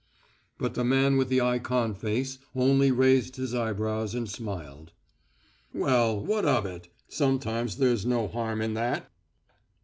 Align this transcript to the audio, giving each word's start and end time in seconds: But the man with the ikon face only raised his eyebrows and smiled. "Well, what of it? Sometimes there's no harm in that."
But 0.57 0.73
the 0.73 0.83
man 0.83 1.15
with 1.15 1.29
the 1.29 1.41
ikon 1.41 1.93
face 1.93 2.39
only 2.55 2.89
raised 2.91 3.35
his 3.35 3.53
eyebrows 3.53 4.15
and 4.15 4.27
smiled. 4.27 4.93
"Well, 5.75 6.19
what 6.19 6.43
of 6.43 6.65
it? 6.65 6.87
Sometimes 7.07 7.77
there's 7.77 8.03
no 8.03 8.27
harm 8.27 8.61
in 8.63 8.73
that." 8.73 9.11